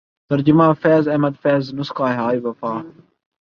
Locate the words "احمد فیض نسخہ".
1.07-2.07